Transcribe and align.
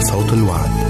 صوت 0.00 0.32
الوعد. 0.32 0.89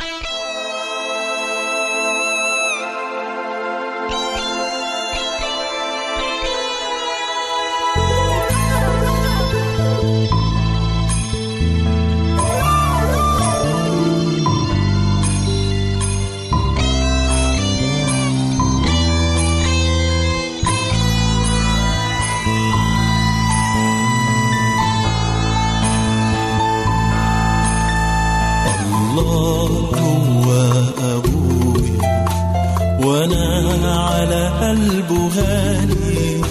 على 34.21 34.71
البغاني 34.71 36.41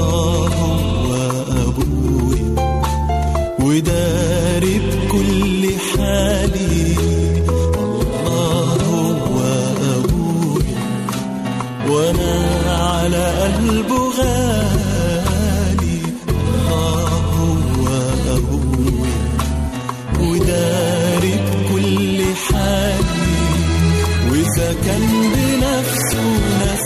الله 0.00 0.48
هو 0.48 1.10
أبوي 1.68 2.42
وده 3.60 4.07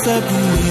suddenly 0.05 0.62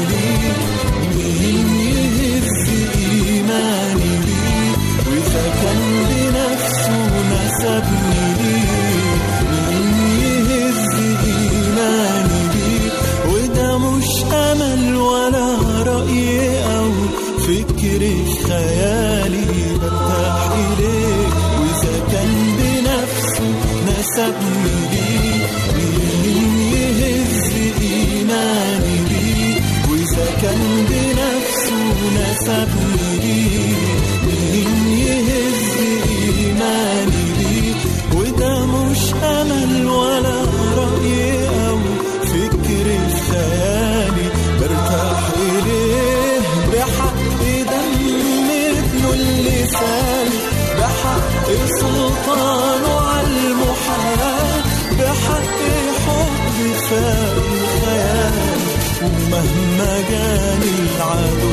كان 60.12 60.62
العدو 60.62 61.50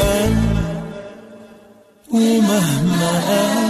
قال 0.00 0.32
ومهما 2.12 3.10
قال 3.28 3.65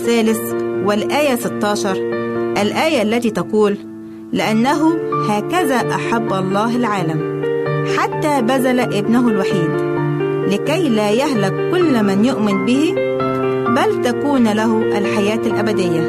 الثالث 0.00 0.52
والآية 0.84 1.36
16 1.36 1.92
الآية 2.62 3.02
التي 3.02 3.30
تقول 3.30 3.76
لأنه 4.32 4.96
هكذا 5.28 5.76
أحب 5.76 6.32
الله 6.32 6.76
العالم 6.76 7.42
حتى 7.98 8.42
بذل 8.42 8.80
ابنه 8.80 9.28
الوحيد 9.28 9.70
لكي 10.52 10.88
لا 10.88 11.10
يهلك 11.10 11.70
كل 11.70 12.02
من 12.02 12.24
يؤمن 12.24 12.66
به 12.66 12.94
بل 13.68 14.02
تكون 14.02 14.48
له 14.52 14.98
الحياة 14.98 15.40
الأبدية. 15.46 16.00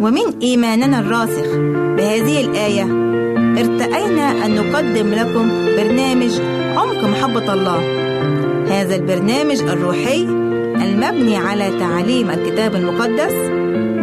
ومن 0.00 0.38
إيماننا 0.42 1.00
الراسخ 1.00 1.56
بهذه 1.96 2.40
الآية 2.40 2.82
ارتأينا 3.60 4.46
أن 4.46 4.54
نقدم 4.54 5.14
لكم 5.14 5.48
برنامج 5.76 6.40
عمق 6.76 7.04
محبة 7.04 7.54
الله 7.54 7.97
هذا 8.88 8.96
البرنامج 8.96 9.58
الروحي 9.60 10.22
المبني 10.84 11.36
على 11.36 11.78
تعاليم 11.78 12.30
الكتاب 12.30 12.74
المقدس 12.74 13.32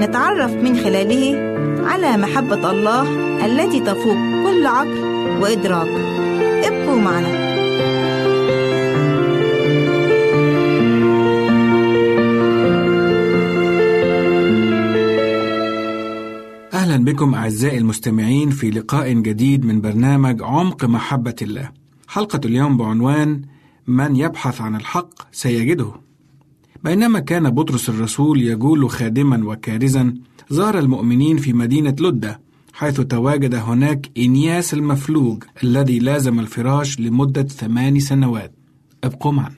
نتعرف 0.04 0.52
من 0.52 0.78
خلاله 0.78 1.38
على 1.86 2.18
محبة 2.18 2.72
الله 2.72 3.02
التي 3.46 3.80
تفوق 3.80 4.18
كل 4.44 4.66
عقل 4.66 5.00
وإدراك 5.42 5.88
ابقوا 6.66 7.00
معنا 7.02 7.28
أهلا 16.74 16.98
بكم 17.04 17.36
أعزائي 17.36 17.78
المستمعين 17.78 18.50
في 18.50 18.70
لقاء 18.70 19.14
جديد 19.14 19.66
من 19.66 19.82
برنامج 19.82 20.44
عمق 20.44 20.86
محبة 20.86 21.36
الله. 21.42 21.70
حلقة 22.08 22.42
اليوم 22.46 22.78
بعنوان 22.78 23.55
من 23.88 24.16
يبحث 24.16 24.62
عن 24.62 24.76
الحق 24.76 25.10
سيجده. 25.32 25.92
بينما 26.84 27.20
كان 27.20 27.50
بطرس 27.50 27.90
الرسول 27.90 28.42
يجول 28.42 28.90
خادما 28.90 29.46
وكارزا 29.46 30.14
زار 30.50 30.80
المؤمنين 30.80 31.38
في 31.38 31.54
مدينة 31.54 31.96
لدة 32.00 32.42
حيث 32.74 33.02
تواجد 33.02 33.56
هناك 33.56 34.12
إنياس 34.18 34.74
المفلوج 34.74 35.44
الذي 35.64 36.00
لازم 36.00 36.40
الفراش 36.40 37.00
لمدة 37.00 37.44
ثمان 37.44 38.00
سنوات. 38.00 38.54
أبقوا 39.04 39.32
معنا. 39.32 39.56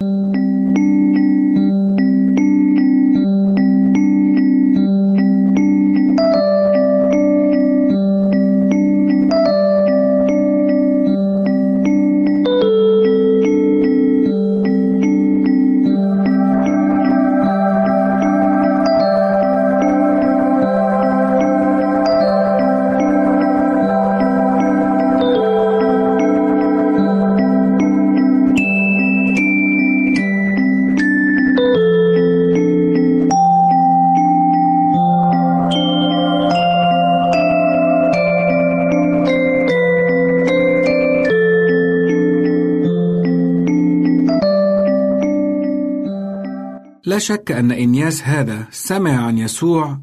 شك 47.28 47.52
أن 47.52 47.72
إنياس 47.72 48.24
هذا 48.24 48.68
سمع 48.72 49.12
عن 49.12 49.38
يسوع 49.38 50.00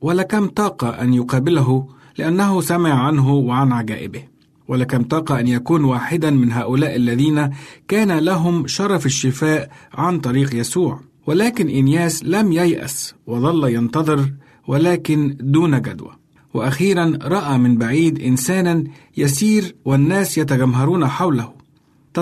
ولكم 0.00 0.46
طاقة 0.46 0.88
أن 0.88 1.14
يقابله 1.14 1.88
لأنه 2.18 2.60
سمع 2.60 3.06
عنه 3.06 3.34
وعن 3.34 3.72
عجائبه. 3.72 4.22
ولكم 4.68 5.02
طاقة 5.02 5.40
أن 5.40 5.48
يكون 5.48 5.84
واحدا 5.84 6.30
من 6.30 6.52
هؤلاء 6.52 6.96
الذين 6.96 7.50
كان 7.88 8.18
لهم 8.18 8.66
شرف 8.66 9.06
الشفاء 9.06 9.70
عن 9.94 10.20
طريق 10.20 10.54
يسوع. 10.54 11.00
ولكن 11.26 11.68
إنياس 11.68 12.24
لم 12.24 12.52
ييأس 12.52 13.14
وظل 13.26 13.74
ينتظر 13.74 14.32
ولكن 14.66 15.36
دون 15.40 15.82
جدوى. 15.82 16.12
وأخيرا 16.54 17.18
رأى 17.22 17.58
من 17.58 17.78
بعيد 17.78 18.20
إنسانا 18.20 18.84
يسير 19.16 19.76
والناس 19.84 20.38
يتجمهرون 20.38 21.06
حوله. 21.06 21.57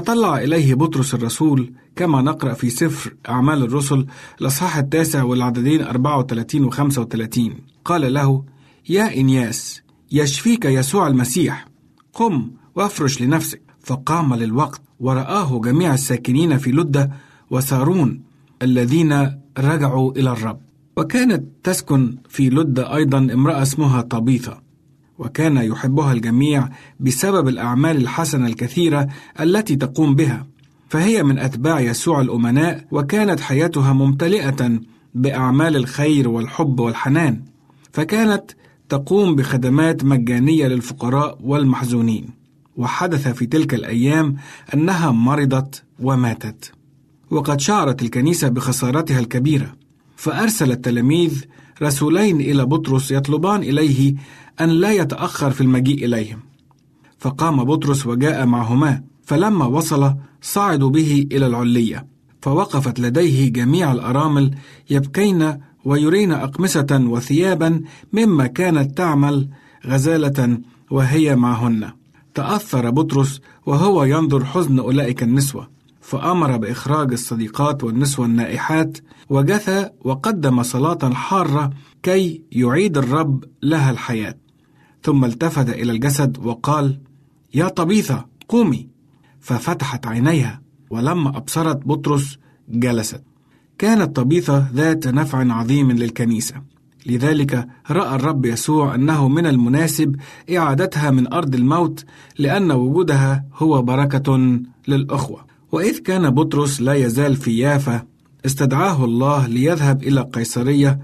تطلع 0.00 0.38
إليه 0.38 0.74
بطرس 0.74 1.14
الرسول 1.14 1.72
كما 1.96 2.22
نقرأ 2.22 2.54
في 2.54 2.70
سفر 2.70 3.14
أعمال 3.28 3.62
الرسل 3.62 4.06
الأصحاح 4.40 4.76
التاسع 4.76 5.22
والعددين 5.22 5.82
34 5.82 6.64
و 6.64 6.70
35 6.70 7.54
قال 7.84 8.14
له 8.14 8.44
يا 8.88 9.16
إنياس 9.16 9.82
يشفيك 10.12 10.64
يسوع 10.64 11.06
المسيح. 11.06 11.68
قم 12.12 12.50
وافرش 12.74 13.22
لنفسك. 13.22 13.62
فقام 13.80 14.34
للوقت 14.34 14.80
ورآه 15.00 15.60
جميع 15.60 15.94
الساكنين 15.94 16.58
في 16.58 16.72
لدة 16.72 17.10
وسارون 17.50 18.22
الذين 18.62 19.40
رجعوا 19.58 20.12
إلى 20.12 20.30
الرب. 20.30 20.60
وكانت 20.96 21.44
تسكن 21.62 22.16
في 22.28 22.50
لدة 22.50 22.94
أيضا 22.96 23.18
امرأة 23.18 23.62
اسمها 23.62 24.00
طبيثة. 24.00 24.65
وكان 25.18 25.56
يحبها 25.56 26.12
الجميع 26.12 26.68
بسبب 27.00 27.48
الأعمال 27.48 27.96
الحسنة 27.96 28.46
الكثيرة 28.46 29.08
التي 29.40 29.76
تقوم 29.76 30.14
بها. 30.14 30.46
فهي 30.88 31.22
من 31.22 31.38
أتباع 31.38 31.80
يسوع 31.80 32.20
الأمناء 32.20 32.84
وكانت 32.90 33.40
حياتها 33.40 33.92
ممتلئة 33.92 34.80
بأعمال 35.14 35.76
الخير 35.76 36.28
والحب 36.28 36.80
والحنان. 36.80 37.42
فكانت 37.92 38.50
تقوم 38.88 39.36
بخدمات 39.36 40.04
مجانية 40.04 40.66
للفقراء 40.66 41.38
والمحزونين. 41.42 42.28
وحدث 42.76 43.28
في 43.28 43.46
تلك 43.46 43.74
الأيام 43.74 44.36
أنها 44.74 45.10
مرضت 45.10 45.82
وماتت. 46.00 46.72
وقد 47.30 47.60
شعرت 47.60 48.02
الكنيسة 48.02 48.48
بخسارتها 48.48 49.18
الكبيرة. 49.18 49.72
فأرسل 50.16 50.70
التلاميذ 50.70 51.44
رسولين 51.82 52.40
إلى 52.40 52.66
بطرس 52.66 53.10
يطلبان 53.10 53.62
إليه 53.62 54.14
أن 54.60 54.68
لا 54.68 54.92
يتأخر 54.92 55.50
في 55.50 55.60
المجيء 55.60 56.04
إليهم. 56.04 56.38
فقام 57.18 57.64
بطرس 57.64 58.06
وجاء 58.06 58.46
معهما 58.46 59.02
فلما 59.22 59.64
وصل 59.66 60.14
صعدوا 60.42 60.90
به 60.90 61.26
إلى 61.32 61.46
العلية 61.46 62.06
فوقفت 62.42 63.00
لديه 63.00 63.52
جميع 63.52 63.92
الأرامل 63.92 64.54
يبكين 64.90 65.58
ويرين 65.84 66.32
أقمصة 66.32 67.04
وثيابا 67.06 67.80
مما 68.12 68.46
كانت 68.46 68.98
تعمل 68.98 69.48
غزالة 69.86 70.58
وهي 70.90 71.36
معهن. 71.36 71.90
تأثر 72.34 72.90
بطرس 72.90 73.40
وهو 73.66 74.04
ينظر 74.04 74.44
حزن 74.44 74.78
أولئك 74.78 75.22
النسوة 75.22 75.68
فأمر 76.00 76.56
بإخراج 76.56 77.12
الصديقات 77.12 77.84
والنسوة 77.84 78.26
النائحات 78.26 78.98
وجثى 79.30 79.88
وقدم 80.04 80.62
صلاة 80.62 81.10
حارة 81.12 81.70
كي 82.02 82.42
يعيد 82.52 82.98
الرب 82.98 83.44
لها 83.62 83.90
الحياة. 83.90 84.34
ثم 85.06 85.24
التفت 85.24 85.68
إلى 85.68 85.92
الجسد 85.92 86.38
وقال 86.38 86.98
يا 87.54 87.68
طبيثة 87.68 88.26
قومي. 88.48 88.88
ففتحت 89.40 90.06
عينيها 90.06 90.60
ولما 90.90 91.36
أبصرت 91.36 91.86
بطرس 91.86 92.38
جلست. 92.68 93.22
كانت 93.78 94.16
طبيثة 94.16 94.68
ذات 94.74 95.08
نفع 95.08 95.52
عظيم 95.52 95.92
للكنيسة. 95.92 96.54
لذلك 97.06 97.68
رأى 97.90 98.14
الرب 98.14 98.46
يسوع 98.46 98.94
أنه 98.94 99.28
من 99.28 99.46
المناسب 99.46 100.16
إعادتها 100.56 101.10
من 101.10 101.32
أرض 101.32 101.54
الموت 101.54 102.04
لأن 102.38 102.72
وجودها 102.72 103.44
هو 103.54 103.82
بركة 103.82 104.60
للأخوة. 104.88 105.46
وإذ 105.72 105.98
كان 105.98 106.30
بطرس 106.30 106.80
لا 106.80 106.94
يزال 106.94 107.36
في 107.36 107.58
يافا 107.58 108.02
استدعاه 108.46 109.04
الله 109.04 109.46
ليذهب 109.46 110.02
إلى 110.02 110.20
قيصرية 110.20 111.00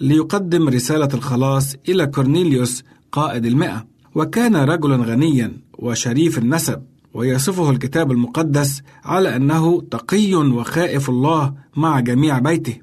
ليقدم 0.00 0.68
رسالة 0.68 1.08
الخلاص 1.14 1.76
إلى 1.88 2.06
كورنيليوس 2.06 2.84
قائد 3.16 3.46
المئة. 3.46 3.86
وكان 4.14 4.56
رجلا 4.56 4.96
غنيا 4.96 5.52
وشريف 5.78 6.38
النسب 6.38 6.82
ويصفه 7.14 7.70
الكتاب 7.70 8.12
المقدس 8.12 8.82
على 9.04 9.36
أنه 9.36 9.80
تقي 9.90 10.34
وخائف 10.34 11.10
الله 11.10 11.54
مع 11.76 12.00
جميع 12.00 12.38
بيته. 12.38 12.76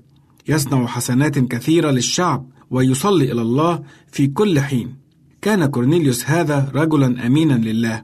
يصنع 0.48 0.86
حسنات 0.86 1.40
كثيرة 1.40 1.92
للشعب 1.92 2.46
ويصلي 2.72 3.32
إلى 3.32 3.42
الله 3.42 3.84
في 4.12 4.28
كل 4.28 4.60
حين. 4.60 4.96
كان 5.42 5.66
كورنيليوس 5.66 6.25
هذا 6.30 6.72
رجلا 6.75 7.28
أمينا 7.28 7.54
لله 7.54 8.04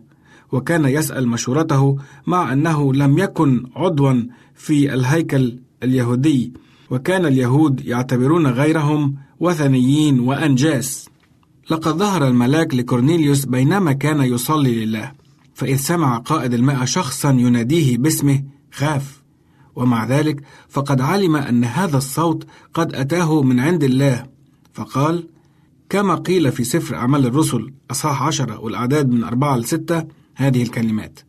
وكان 0.52 0.86
يسأل 0.86 1.28
مشورته 1.28 1.98
مع 2.28 2.54
أنه 2.54 2.94
لم 2.94 3.18
يكن 3.18 3.66
عضوا 3.76 4.14
في 4.56 4.94
الهيكل 4.94 5.60
اليهودي. 5.84 6.54
وكان 6.90 7.26
اليهود 7.26 7.86
يعتبرون 7.86 8.48
غيرهم 8.48 9.16
وثنيين 9.40 10.20
وأنجاس. 10.20 11.09
لقد 11.70 11.98
ظهر 11.98 12.28
الملاك 12.28 12.74
لكورنيليوس 12.74 13.46
بينما 13.46 13.94
كان 13.94 14.22
يصلي 14.22 14.86
لله 14.86 15.12
فإذ 15.54 15.76
سمع 15.76 16.18
قائد 16.18 16.54
المئة 16.54 16.86
شخصا 16.86 17.32
يناديه 17.32 17.98
باسمه 17.98 18.44
خاف 18.72 19.24
ومع 19.76 20.06
ذلك 20.06 20.42
فقد 20.70 21.02
علم 21.02 21.36
أن 21.36 21.64
هذا 21.64 21.98
الصوت 21.98 22.48
قد 22.74 22.96
أتاه 22.96 23.42
من 23.42 23.60
عند 23.60 23.84
الله 23.84 24.26
فقال 24.74 25.28
كما 25.90 26.16
قيل 26.16 26.52
في 26.52 26.64
سفر 26.64 26.96
أعمال 26.96 27.26
الرسل 27.26 27.74
أصحاح 27.92 28.24
عشرة 28.24 28.60
والأعداد 28.60 29.10
من 29.10 29.24
أربعة 29.24 29.58
لستة 29.58 30.04
هذه 30.36 30.64
الكلمات 30.64 31.20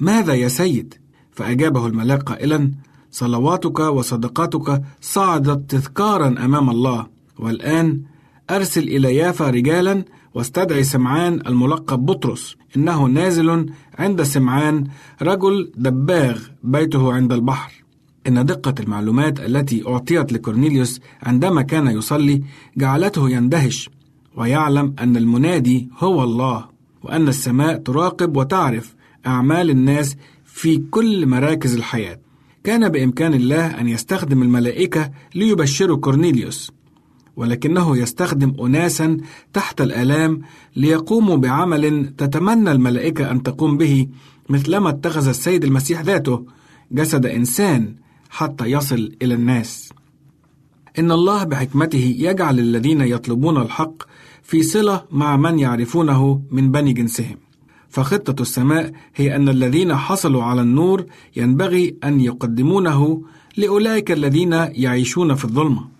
ماذا 0.00 0.34
يا 0.34 0.48
سيد؟ 0.48 0.94
فأجابه 1.32 1.86
الملاك 1.86 2.22
قائلا 2.22 2.70
صلواتك 3.10 3.78
وصدقاتك 3.78 4.82
صعدت 5.00 5.70
تذكارا 5.70 6.28
أمام 6.28 6.70
الله 6.70 7.06
والآن 7.38 8.02
أرسل 8.50 8.82
إلى 8.82 9.16
يافا 9.16 9.50
رجالا 9.50 10.04
واستدعي 10.34 10.84
سمعان 10.84 11.40
الملقب 11.46 12.06
بطرس 12.06 12.56
إنه 12.76 13.06
نازل 13.06 13.66
عند 13.98 14.22
سمعان 14.22 14.84
رجل 15.22 15.72
دباغ 15.76 16.42
بيته 16.62 17.12
عند 17.12 17.32
البحر. 17.32 17.72
إن 18.26 18.46
دقة 18.46 18.74
المعلومات 18.80 19.40
التي 19.40 19.88
أعطيت 19.88 20.32
لكورنيليوس 20.32 21.00
عندما 21.22 21.62
كان 21.62 21.86
يصلي 21.86 22.42
جعلته 22.76 23.30
يندهش 23.30 23.90
ويعلم 24.36 24.94
أن 24.98 25.16
المنادي 25.16 25.88
هو 25.98 26.24
الله 26.24 26.64
وأن 27.02 27.28
السماء 27.28 27.76
تراقب 27.76 28.36
وتعرف 28.36 28.94
أعمال 29.26 29.70
الناس 29.70 30.16
في 30.44 30.78
كل 30.90 31.26
مراكز 31.26 31.74
الحياة. 31.74 32.20
كان 32.64 32.88
بإمكان 32.88 33.34
الله 33.34 33.66
أن 33.80 33.88
يستخدم 33.88 34.42
الملائكة 34.42 35.10
ليبشروا 35.34 35.96
كورنيليوس. 35.96 36.75
ولكنه 37.36 37.96
يستخدم 37.96 38.54
أناسا 38.60 39.16
تحت 39.52 39.80
الآلام 39.80 40.40
ليقوموا 40.76 41.36
بعمل 41.36 42.14
تتمنى 42.18 42.72
الملائكة 42.72 43.30
أن 43.30 43.42
تقوم 43.42 43.76
به 43.76 44.08
مثلما 44.48 44.88
اتخذ 44.90 45.28
السيد 45.28 45.64
المسيح 45.64 46.00
ذاته 46.00 46.46
جسد 46.92 47.26
إنسان 47.26 47.94
حتى 48.30 48.64
يصل 48.64 49.12
إلى 49.22 49.34
الناس. 49.34 49.92
إن 50.98 51.12
الله 51.12 51.44
بحكمته 51.44 52.16
يجعل 52.18 52.58
الذين 52.58 53.00
يطلبون 53.00 53.56
الحق 53.56 54.02
في 54.42 54.62
صلة 54.62 55.04
مع 55.10 55.36
من 55.36 55.58
يعرفونه 55.58 56.42
من 56.50 56.70
بني 56.70 56.92
جنسهم. 56.92 57.36
فخطة 57.88 58.42
السماء 58.42 58.92
هي 59.14 59.36
أن 59.36 59.48
الذين 59.48 59.96
حصلوا 59.96 60.42
على 60.42 60.60
النور 60.60 61.06
ينبغي 61.36 61.96
أن 62.04 62.20
يقدمونه 62.20 63.22
لأولئك 63.56 64.12
الذين 64.12 64.52
يعيشون 64.52 65.34
في 65.34 65.44
الظلمة. 65.44 65.95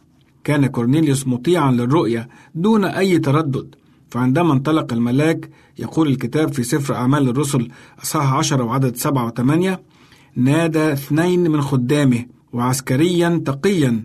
كان 0.47 0.67
كورنيليوس 0.67 1.26
مطيعا 1.26 1.73
للرؤية 1.73 2.29
دون 2.55 2.85
أي 2.85 3.19
تردد. 3.19 3.75
فعندما 4.11 4.53
انطلق 4.53 4.93
الملاك 4.93 5.50
يقول 5.79 6.09
الكتاب 6.09 6.53
في 6.53 6.62
سفر 6.62 6.95
أعمال 6.95 7.29
الرسل 7.29 7.69
أصحاح 8.03 8.33
عشرة 8.33 8.65
وعدد 8.65 8.97
سبعة 8.97 9.26
وثمانية 9.26 9.83
نادى 10.37 10.93
اثنين 10.93 11.50
من 11.50 11.61
خدامه 11.61 12.25
وعسكريا 12.53 13.43
تقيا 13.47 14.05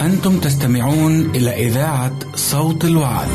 أنتم 0.00 0.38
تستمعون 0.38 1.30
إلى 1.36 1.66
إذاعة 1.66 2.12
صوت 2.34 2.84
الوعد. 2.84 3.28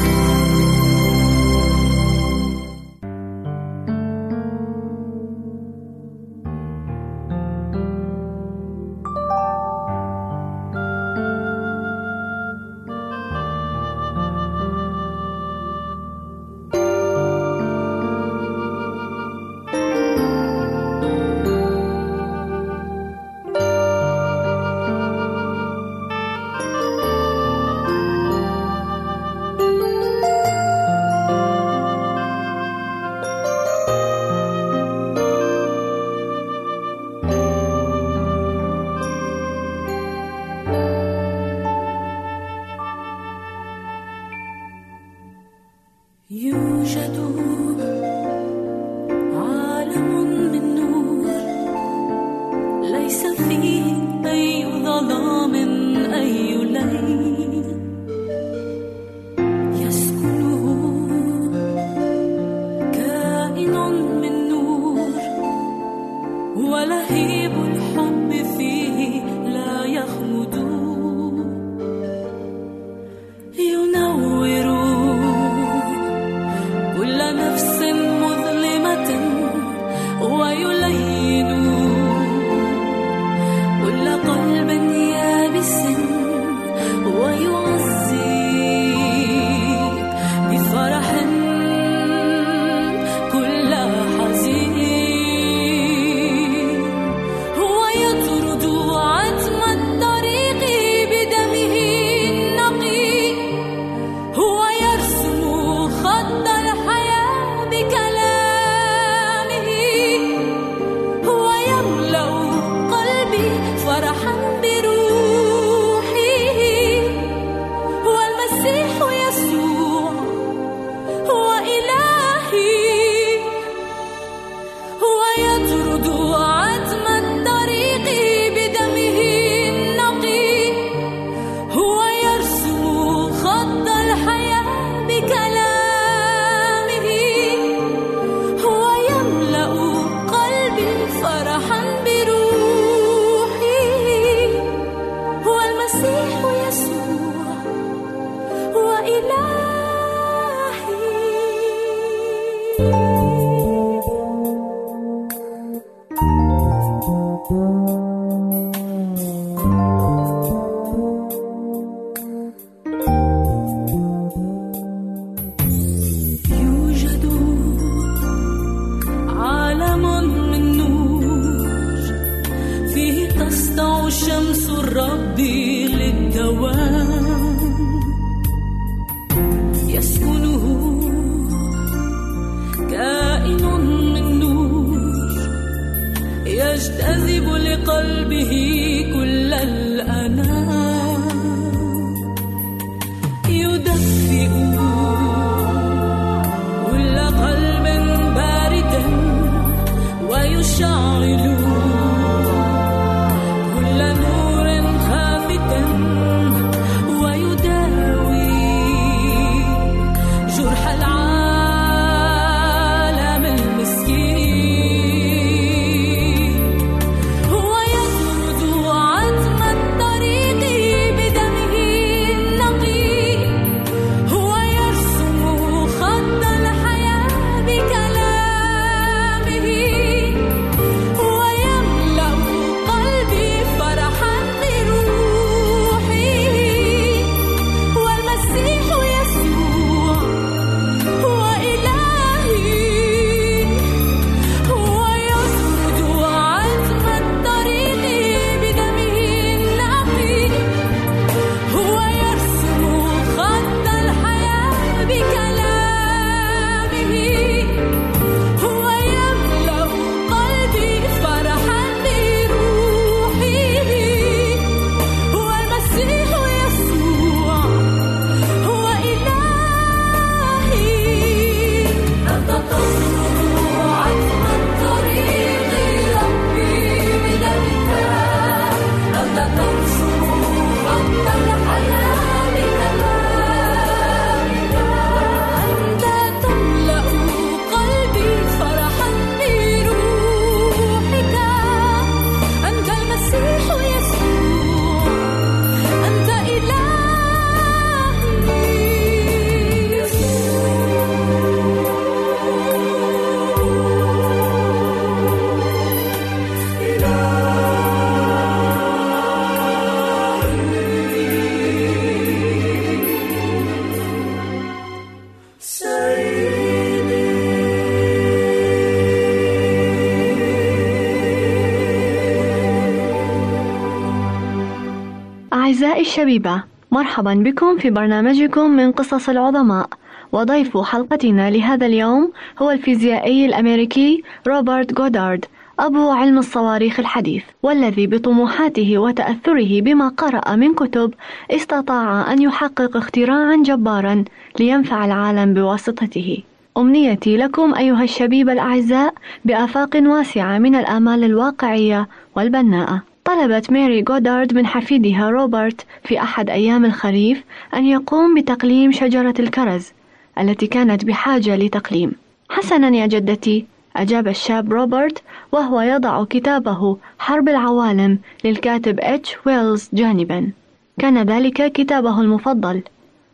أعزائي 325.79 326.01
الشبيبة 326.01 326.63
مرحبا 326.91 327.33
بكم 327.33 327.77
في 327.77 327.89
برنامجكم 327.89 328.69
من 328.71 328.91
قصص 328.91 329.29
العظماء. 329.29 329.89
وضيف 330.31 330.77
حلقتنا 330.77 331.49
لهذا 331.49 331.85
اليوم 331.85 332.31
هو 332.61 332.71
الفيزيائي 332.71 333.45
الأمريكي 333.45 334.23
روبرت 334.47 334.93
جودارد 334.93 335.45
أبو 335.79 336.09
علم 336.09 336.37
الصواريخ 336.37 336.99
الحديث 336.99 337.43
والذي 337.63 338.07
بطموحاته 338.07 338.97
وتأثره 338.97 339.81
بما 339.81 340.07
قرأ 340.07 340.55
من 340.55 340.73
كتب 340.73 341.13
استطاع 341.51 342.33
أن 342.33 342.41
يحقق 342.41 342.97
اختراعا 342.97 343.55
جبارا 343.65 344.23
لينفع 344.59 345.05
العالم 345.05 345.53
بواسطته. 345.53 346.43
أمنيتي 346.77 347.37
لكم 347.37 347.75
أيها 347.75 348.03
الشبيب 348.03 348.49
الأعزاء 348.49 349.13
بآفاق 349.45 349.95
واسعة 349.95 350.57
من 350.57 350.75
الآمال 350.75 351.23
الواقعية 351.23 352.07
والبناءة. 352.35 353.08
طلبت 353.29 353.71
ماري 353.71 354.01
جودارد 354.01 354.53
من 354.53 354.67
حفيدها 354.67 355.29
روبرت 355.29 355.85
في 356.03 356.21
أحد 356.21 356.49
أيام 356.49 356.85
الخريف 356.85 357.43
أن 357.73 357.85
يقوم 357.85 358.35
بتقليم 358.35 358.91
شجرة 358.91 359.33
الكرز 359.39 359.91
التي 360.39 360.67
كانت 360.67 361.05
بحاجة 361.05 361.55
لتقليم. 361.55 362.11
حسنا 362.49 362.97
يا 362.97 363.05
جدتي 363.05 363.65
أجاب 363.95 364.27
الشاب 364.27 364.73
روبرت 364.73 365.23
وهو 365.51 365.81
يضع 365.81 366.23
كتابه 366.23 366.97
حرب 367.19 367.49
العوالم 367.49 368.19
للكاتب 368.45 368.99
إتش 368.99 369.35
ويلز 369.45 369.89
جانبا. 369.93 370.51
كان 370.99 371.23
ذلك 371.23 371.71
كتابه 371.71 372.21
المفضل 372.21 372.81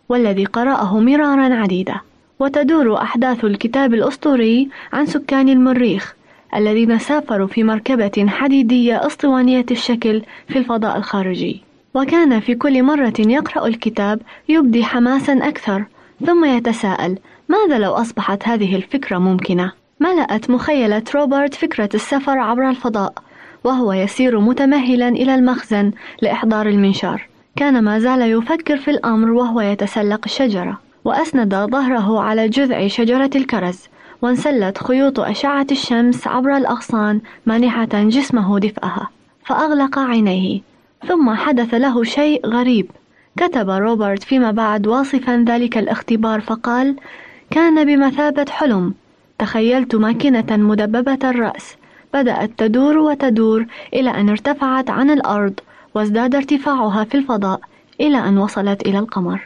والذي 0.09 0.45
قرأه 0.45 0.99
مرارا 0.99 1.55
عديدة. 1.55 2.01
وتدور 2.39 2.97
أحداث 3.01 3.45
الكتاب 3.45 3.93
الأسطوري 3.93 4.69
عن 4.93 5.05
سكان 5.05 5.49
المريخ 5.49 6.15
الذين 6.55 6.99
سافروا 6.99 7.47
في 7.47 7.63
مركبة 7.63 8.25
حديدية 8.27 9.07
أسطوانية 9.07 9.65
الشكل 9.71 10.21
في 10.47 10.59
الفضاء 10.59 10.97
الخارجي. 10.97 11.61
وكان 11.93 12.39
في 12.39 12.55
كل 12.55 12.83
مرة 12.83 13.13
يقرأ 13.19 13.67
الكتاب 13.67 14.21
يبدي 14.49 14.83
حماسا 14.83 15.33
أكثر 15.33 15.83
ثم 16.25 16.45
يتساءل 16.45 17.17
ماذا 17.49 17.79
لو 17.79 17.91
أصبحت 17.91 18.47
هذه 18.47 18.75
الفكرة 18.75 19.17
ممكنة؟ 19.17 19.71
ملأت 19.99 20.49
مخيلة 20.49 21.03
روبرت 21.15 21.53
فكرة 21.53 21.89
السفر 21.93 22.37
عبر 22.39 22.69
الفضاء 22.69 23.13
وهو 23.63 23.93
يسير 23.93 24.39
متمهلا 24.39 25.09
إلى 25.09 25.35
المخزن 25.35 25.91
لإحضار 26.21 26.67
المنشار. 26.67 27.27
كان 27.55 27.83
ما 27.83 27.99
زال 27.99 28.21
يفكر 28.21 28.77
في 28.77 28.91
الأمر 28.91 29.31
وهو 29.31 29.61
يتسلق 29.61 30.21
الشجرة 30.25 30.79
وأسند 31.05 31.55
ظهره 31.55 32.21
على 32.21 32.49
جذع 32.49 32.87
شجرة 32.87 33.29
الكرز. 33.35 33.79
وانسلت 34.21 34.77
خيوط 34.77 35.19
أشعة 35.19 35.67
الشمس 35.71 36.27
عبر 36.27 36.57
الأغصان 36.57 37.21
مانحة 37.45 37.89
جسمه 37.93 38.59
دفئها 38.59 39.09
فأغلق 39.45 39.99
عينيه 39.99 40.61
ثم 41.07 41.35
حدث 41.35 41.73
له 41.73 42.03
شيء 42.03 42.47
غريب. 42.47 42.91
كتب 43.37 43.69
روبرت 43.69 44.23
فيما 44.23 44.51
بعد 44.51 44.87
واصفا 44.87 45.45
ذلك 45.47 45.77
الاختبار 45.77 46.41
فقال 46.41 46.95
كان 47.51 47.85
بمثابة 47.85 48.45
حلم. 48.49 48.93
تخيلت 49.39 49.95
ماكنة 49.95 50.45
مدببة 50.49 51.29
الرأس. 51.29 51.75
بدأت 52.13 52.51
تدور 52.57 52.97
وتدور 52.97 53.65
إلى 53.93 54.09
أن 54.09 54.29
ارتفعت 54.29 54.89
عن 54.89 55.09
الأرض 55.09 55.59
وازداد 55.95 56.35
ارتفاعها 56.35 57.03
في 57.03 57.17
الفضاء 57.17 57.59
إلى 58.01 58.17
أن 58.17 58.37
وصلت 58.37 58.81
إلى 58.81 58.99
القمر. 58.99 59.41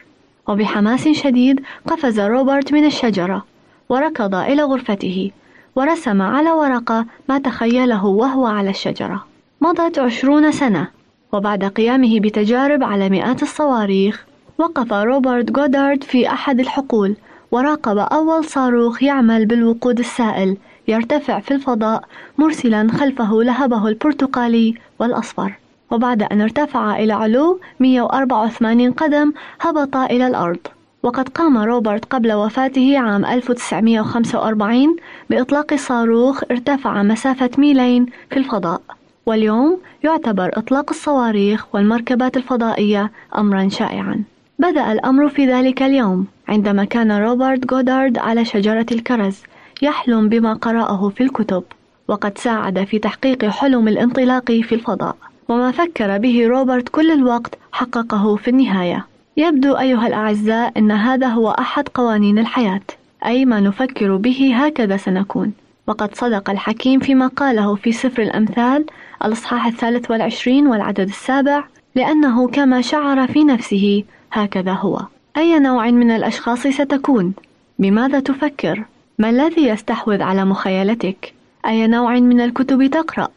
وبحماس 0.48 1.08
شديد 1.08 1.62
قفز 1.88 2.20
روبرت 2.20 2.74
من 2.74 2.86
الشجرة. 2.86 3.46
وركض 3.90 4.36
إلى 4.36 4.64
غرفته 4.64 5.32
ورسم 5.76 6.22
على 6.22 6.52
ورقة 6.52 7.06
ما 7.30 7.40
تخيله 7.40 8.06
وهو 8.06 8.46
على 8.46 8.70
الشجرة. 8.70 9.26
مضت 9.62 10.00
عشرون 10.00 10.52
سنة 10.52 10.88
وبعد 11.32 11.64
قيامه 11.64 12.20
بتجارب 12.20 12.84
على 12.84 13.10
مئات 13.10 13.44
الصواريخ 13.44 14.26
وقف 14.58 14.94
روبرت 14.94 15.52
جودارد 15.52 16.04
في 16.04 16.30
أحد 16.30 16.60
الحقول 16.60 17.16
وراقب 17.52 17.98
أول 17.98 18.46
صاروخ 18.46 19.04
يعمل 19.04 19.46
بالوقود 19.46 20.00
السائل 20.00 20.58
يرتفع 20.88 21.40
في 21.40 21.54
الفضاء 21.54 22.04
مرسلا 22.38 22.88
خلفه 22.92 23.44
لهبه 23.44 23.88
البرتقالي 23.88 24.76
والأصفر. 25.00 25.54
وبعد 25.92 26.24
أن 26.24 26.42
ارتفع 26.42 27.00
إلى 27.00 27.14
علو 27.14 27.60
184 27.80 28.92
قدم 28.92 29.34
هبط 29.62 29.96
إلى 29.96 30.28
الأرض. 30.28 30.60
وقد 31.04 31.30
قام 31.30 31.58
روبرت 31.58 32.06
قبل 32.06 32.34
وفاته 32.34 33.00
عام 33.00 33.26
1945 33.26 34.96
بإطلاق 35.30 35.76
صاروخ 35.76 36.44
ارتفع 36.52 37.04
مسافة 37.04 37.50
ميلين 37.58 38.06
في 38.32 38.38
الفضاء. 38.38 38.82
واليوم 39.26 39.78
يعتبر 40.04 40.52
إطلاق 40.54 40.90
الصواريخ 40.90 41.66
والمركبات 41.76 42.38
الفضائية 42.38 43.12
أمرا 43.38 43.70
شائعا. 43.70 44.24
بدأ 44.60 44.92
الأمر 44.92 45.30
في 45.30 45.46
ذلك 45.48 45.84
اليوم 45.84 46.28
عندما 46.48 46.86
كان 46.86 47.12
روبرت 47.12 47.66
جودارد 47.66 48.18
على 48.18 48.46
شجرة 48.46 48.86
الكرز 48.92 49.38
يحلم 49.82 50.30
بما 50.30 50.54
قرأه 50.54 51.10
في 51.10 51.24
الكتب 51.24 51.64
وقد 52.08 52.38
ساعد 52.38 52.84
في 52.84 53.00
تحقيق 53.00 53.46
حلم 53.46 53.88
الانطلاق 53.88 54.46
في 54.52 54.76
الفضاء. 54.76 55.16
وما 55.50 55.72
فكر 55.72 56.18
به 56.18 56.48
روبرت 56.48 56.90
كل 56.90 57.12
الوقت 57.12 57.56
حققه 57.72 58.36
في 58.36 58.48
النهاية. 58.48 59.06
يبدو 59.38 59.74
أيها 59.74 60.08
الأعزاء 60.08 60.74
أن 60.78 60.92
هذا 60.92 61.28
هو 61.28 61.50
أحد 61.50 61.88
قوانين 61.88 62.40
الحياة 62.40 62.82
أي 63.26 63.46
ما 63.46 63.60
نفكر 63.60 64.16
به 64.16 64.52
هكذا 64.56 64.98
سنكون 64.98 65.54
وقد 65.88 66.16
صدق 66.16 66.50
الحكيم 66.50 67.00
فيما 67.00 67.28
قاله 67.28 67.76
في 67.76 67.92
سفر 67.92 68.22
الأمثال 68.22 68.86
الإصحاح 69.26 69.66
الثالث 69.66 70.12
والعشرين 70.12 70.68
والعدد 70.68 71.08
السابع 71.08 71.64
لأنه 71.96 72.48
كما 72.48 72.82
شعر 72.82 73.28
في 73.28 73.44
نفسه 73.44 74.04
هكذا 74.32 74.74
هو 74.74 75.02
أي 75.38 75.60
نوع 75.60 75.92
من 75.92 76.12
الأشخاص 76.12 76.68
ستكون؟ 76.68 77.34
بماذا 77.80 78.20
تفكر؟ 78.20 78.84
ما 79.20 79.30
الذي 79.30 79.68
يستحوذ 79.68 80.22
على 80.22 80.46
مخيلتك؟ 80.46 81.34
أي 81.66 81.88
نوع 81.88 82.14
من 82.14 82.42
الكتب 82.42 82.88
تقرأ؟ 82.88 83.28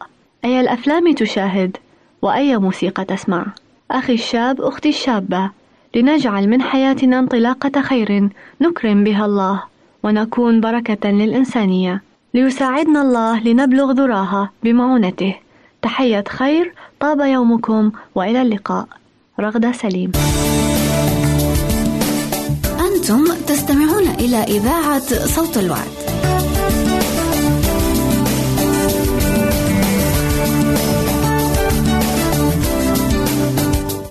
أي 0.45 0.59
الأفلام 0.59 1.13
تشاهد؟ 1.13 1.77
وأي 2.21 2.57
موسيقى 2.57 3.05
تسمع؟ 3.05 3.45
أخي 3.91 4.13
الشاب 4.13 4.61
أختي 4.61 4.89
الشابة 4.89 5.51
لنجعل 5.95 6.49
من 6.49 6.61
حياتنا 6.61 7.19
انطلاقة 7.19 7.81
خير 7.81 8.29
نكرم 8.61 9.03
بها 9.03 9.25
الله 9.25 9.63
ونكون 10.03 10.61
بركة 10.61 11.09
للإنسانية. 11.09 12.03
ليساعدنا 12.33 13.01
الله 13.01 13.43
لنبلغ 13.43 13.91
ذراها 13.91 14.49
بمعونته. 14.63 15.35
تحية 15.81 16.23
خير 16.29 16.73
طاب 16.99 17.19
يومكم 17.19 17.91
وإلى 18.15 18.41
اللقاء. 18.41 18.87
رغدة 19.39 19.71
سليم. 19.71 20.11
أنتم 22.79 23.25
تستمعون 23.47 24.07
إلى 24.19 24.37
إذاعة 24.43 25.25
صوت 25.25 25.57
الوعد. 25.57 26.02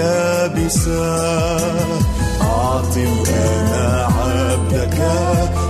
يابسة. 0.00 1.16
أعط 2.40 2.96
وأنا 2.96 4.08
عبدك 4.18 4.98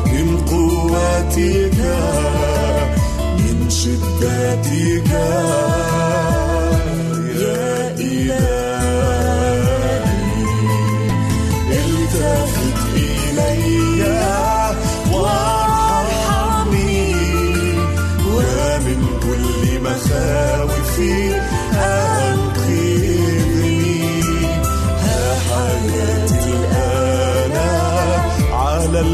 من 0.07 0.29
قوتك 0.51 1.79
من 3.39 3.71
شدتك 3.71 5.11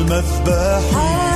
المذبح 0.07 1.36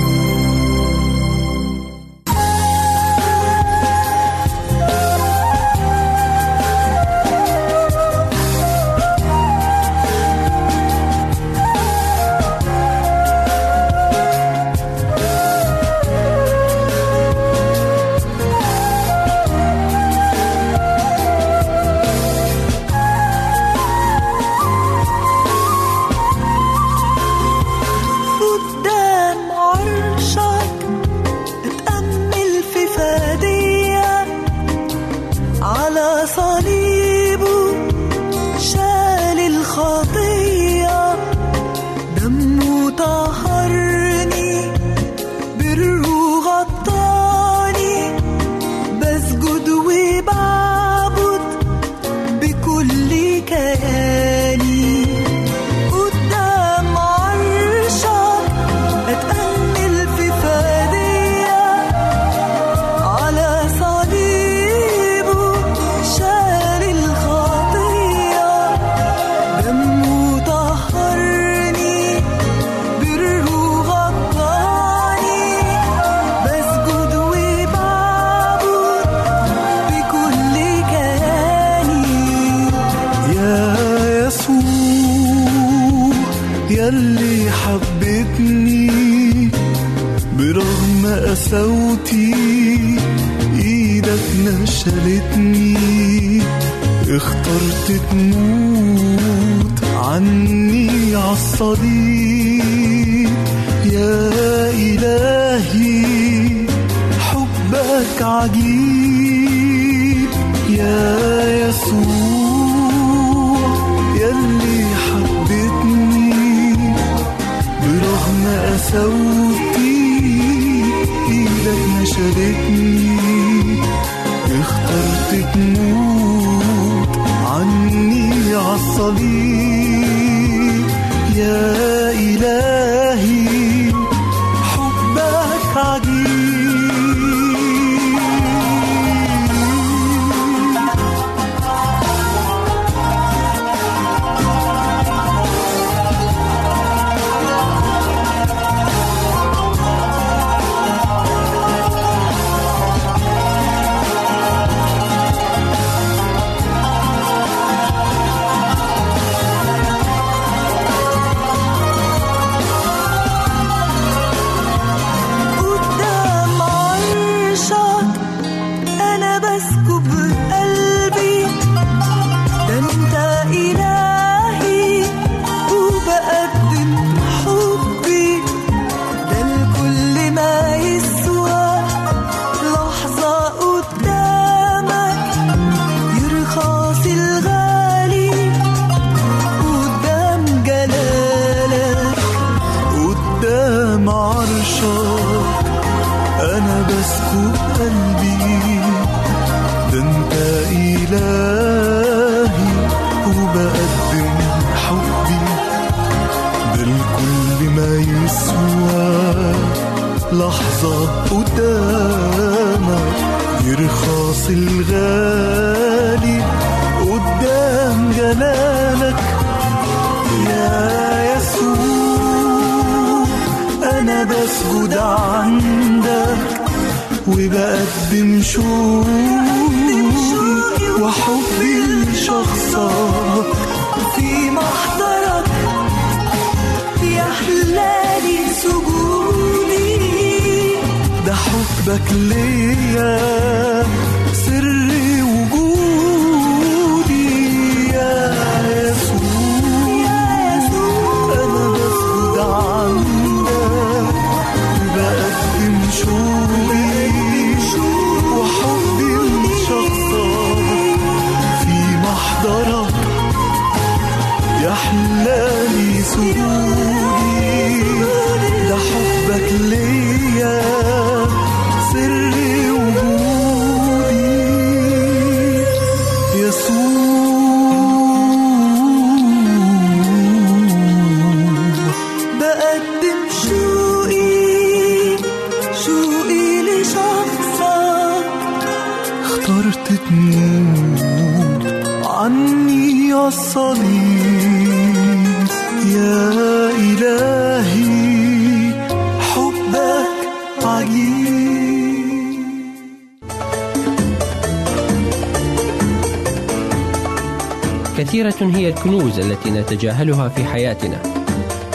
كثيرة 308.21 308.55
هي 308.55 308.69
الكنوز 308.69 309.19
التي 309.19 309.51
نتجاهلها 309.51 310.29
في 310.29 310.45
حياتنا. 310.45 311.01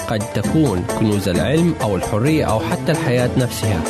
قد 0.09 0.19
تكون 0.35 0.85
كنوز 1.01 1.29
العلم 1.29 1.75
أو 1.83 1.97
الحرية 1.97 2.45
أو 2.45 2.61
حتى 2.61 2.93
الحياة 2.93 3.31
نفسها. 3.37 3.81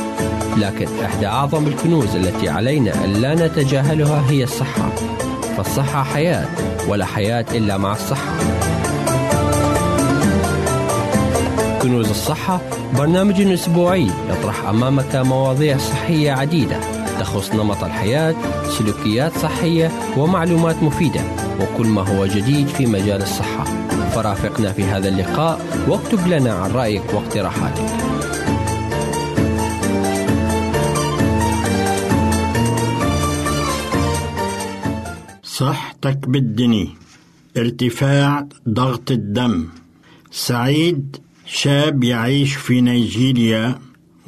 لكن 0.56 0.86
إحدى 1.04 1.26
أعظم 1.26 1.66
الكنوز 1.66 2.16
التي 2.16 2.48
علينا 2.48 3.04
أن 3.04 3.12
لا 3.12 3.34
نتجاهلها 3.34 4.30
هي 4.30 4.44
الصحة. 4.44 4.90
فالصحة 5.56 6.02
حياة 6.02 6.46
ولا 6.88 7.04
حياة 7.04 7.44
إلا 7.52 7.78
مع 7.78 7.92
الصحة. 7.92 8.34
كنوز 11.82 12.10
الصحة 12.10 12.60
برنامج 12.98 13.40
أسبوعي 13.40 14.10
يطرح 14.30 14.68
أمامك 14.68 15.16
مواضيع 15.16 15.78
صحية 15.78 16.32
عديدة. 16.32 16.76
تخص 17.20 17.50
نمط 17.54 17.84
الحياة 17.84 18.34
سلوكيات 18.78 19.32
صحية 19.38 19.90
ومعلومات 20.16 20.82
مفيدة. 20.82 21.20
وكل 21.60 21.86
ما 21.86 22.02
هو 22.02 22.26
جديد 22.26 22.66
في 22.66 22.86
مجال 22.86 23.22
الصحة. 23.22 23.64
فرافقنا 24.14 24.72
في 24.72 24.84
هذا 24.84 25.08
اللقاء 25.08 25.84
واكتب 25.88 26.26
لنا 26.26 26.52
عن 26.52 26.70
رأيك 26.70 27.14
واقتراحاتك. 27.14 28.06
صحتك 35.42 36.28
بالدني. 36.28 36.88
ارتفاع 37.56 38.48
ضغط 38.68 39.10
الدم. 39.10 39.66
سعيد 40.30 41.16
شاب 41.46 42.04
يعيش 42.04 42.54
في 42.54 42.80
نيجيريا 42.80 43.78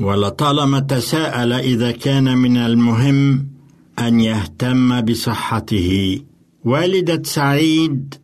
ولطالما 0.01 0.81
تساءل 0.81 1.53
إذا 1.53 1.91
كان 1.91 2.39
من 2.39 2.57
المهم 2.57 3.47
أن 3.99 4.20
يهتم 4.20 5.01
بصحته. 5.01 6.20
والدة 6.65 7.23
سعيد 7.23 8.15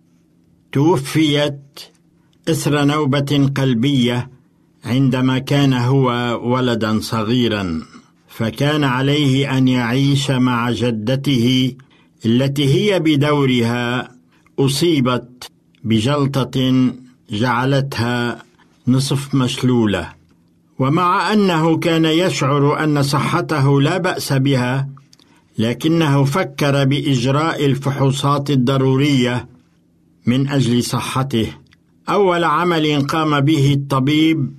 توفيت 0.73 1.81
إثر 2.49 2.85
نوبة 2.85 3.51
قلبية 3.57 4.31
عندما 4.85 5.39
كان 5.39 5.73
هو 5.73 6.11
ولدا 6.43 7.01
صغيرا 7.01 7.83
فكان 8.29 8.85
عليه 8.85 9.59
أن 9.59 9.69
يعيش 9.69 10.31
مع 10.31 10.71
جدته 10.71 11.75
التي 12.27 12.65
هي 12.75 13.01
بدورها 13.01 14.11
أصيبت 14.59 15.51
بجلطة 15.85 16.93
جعلتها 17.31 18.43
نصف 18.89 19.35
مشلولة. 19.35 20.13
ومع 20.79 21.33
أنه 21.33 21.77
كان 21.79 22.05
يشعر 22.05 22.85
أن 22.85 23.03
صحته 23.03 23.81
لا 23.81 23.99
بأس 23.99 24.33
بها 24.33 24.89
لكنه 25.59 26.25
فكر 26.25 26.85
بإجراء 26.85 27.67
الفحوصات 27.67 28.51
الضرورية 28.51 29.49
من 30.27 30.49
أجل 30.49 30.83
صحته. 30.83 31.47
أول 32.09 32.45
عمل 32.45 33.07
قام 33.07 33.41
به 33.41 33.73
الطبيب 33.73 34.55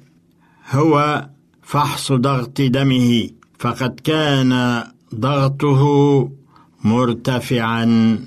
هو 0.71 1.25
فحص 1.61 2.11
ضغط 2.11 2.61
دمه 2.61 3.29
فقد 3.59 3.99
كان 4.03 4.83
ضغطه 5.15 5.83
مرتفعا. 6.83 8.19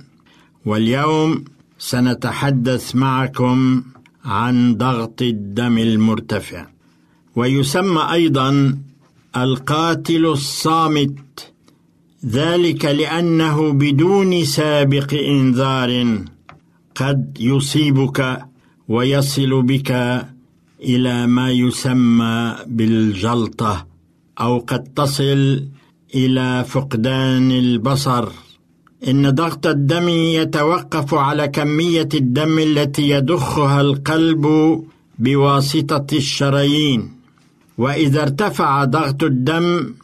واليوم 0.65 1.45
سنتحدث 1.79 2.95
معكم 2.97 3.83
عن 4.25 4.75
ضغط 4.75 5.23
الدم 5.23 5.79
المرتفع. 5.79 6.67
ويسمى 7.37 8.13
أيضا 8.13 8.79
القاتل 9.37 10.27
الصامت. 10.27 11.53
ذلك 12.29 12.85
لأنه 12.85 13.73
بدون 13.73 14.45
سابق 14.45 15.15
إنذار 15.15 16.19
قد 16.95 17.37
يصيبك 17.41 18.39
ويصل 18.89 19.63
بك 19.63 19.91
إلى 20.83 21.27
ما 21.27 21.51
يسمى 21.51 22.57
بالجلطة 22.67 23.87
أو 24.41 24.59
قد 24.59 24.85
تصل 24.97 25.65
إلى 26.15 26.65
فقدان 26.69 27.51
البصر. 27.51 28.29
إن 29.09 29.31
ضغط 29.31 29.67
الدم 29.67 30.09
يتوقف 30.09 31.15
على 31.15 31.49
كمية 31.49 32.09
الدم 32.15 32.59
التي 32.59 33.09
يضخها 33.09 33.81
القلب 33.81 34.45
بواسطة 35.19 36.07
الشرايين. 36.13 37.11
وإذا 37.79 38.23
ارتفع 38.23 38.85
ضغط 38.85 39.23
الدم 39.23 39.95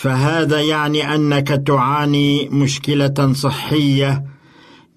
فهذا 0.00 0.60
يعني 0.60 1.14
أنك 1.14 1.48
تعاني 1.48 2.48
مشكلة 2.48 3.32
صحية 3.32 4.24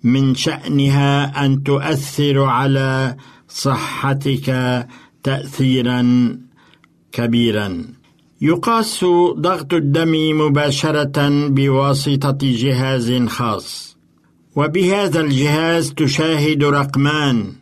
من 0.03 0.35
شأنها 0.35 1.45
أن 1.45 1.63
تؤثر 1.63 2.43
على 2.43 3.15
صحتك 3.47 4.47
تاثيرا 5.23 6.03
كبيرا. 7.11 7.83
يقاس 8.41 9.05
ضغط 9.37 9.73
الدم 9.73 10.41
مباشرة 10.41 11.47
بواسطة 11.47 12.37
جهاز 12.41 13.13
خاص 13.27 13.97
وبهذا 14.55 15.19
الجهاز 15.21 15.93
تشاهد 15.93 16.63
رقمان 16.63 17.53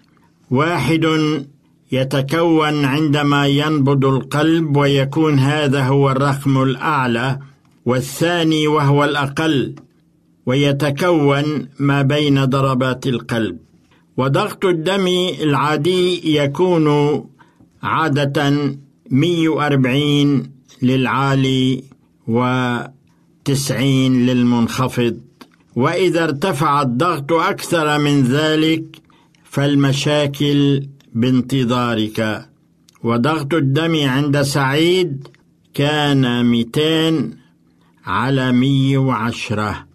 واحد 0.52 1.06
يتكون 1.92 2.86
عندما 2.86 3.48
ينبض 3.48 4.06
القلب 4.06 4.78
ويكون 4.78 5.40
هذا 5.40 5.84
هو 5.84 6.12
الرقم 6.12 6.64
الأعلى 6.64 7.40
والثاني 7.86 8.68
وهو 8.68 9.04
الأقل 9.04 9.76
ويتكون 10.46 11.68
ما 11.80 12.02
بين 12.02 12.46
ضربات 12.46 13.08
القلب. 13.08 13.58
وضغط 14.18 14.66
الدم 14.66 15.08
العادي 15.42 16.36
يكون 16.36 16.88
عادة 17.84 18.54
140 19.10 20.52
للعالي 20.82 21.84
و90 22.28 23.72
للمنخفض. 24.28 25.18
وإذا 25.76 26.24
ارتفع 26.24 26.82
الضغط 26.82 27.34
أكثر 27.34 28.00
من 28.00 28.24
ذلك 28.24 28.84
فالمشاكل 29.44 30.84
بانتظارك. 31.14 32.50
وضغط 33.04 33.54
الدم 33.54 34.08
عند 34.10 34.42
سعيد 34.42 35.28
كان 35.74 36.46
200 36.46 37.34
على 38.06 38.52
110 38.52 39.86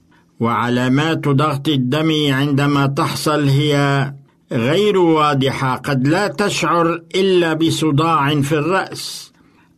وعلامات 0.40 1.28
ضغط 1.28 1.68
الدم 1.68 2.12
عندما 2.28 2.86
تحصل 2.86 3.48
هي 3.48 4.12
غير 4.52 4.98
واضحة 4.98 5.76
قد 5.76 6.08
لا 6.08 6.28
تشعر 6.28 7.02
إلا 7.14 7.54
بصداع 7.54 8.40
في 8.40 8.52
الرأس 8.52 9.32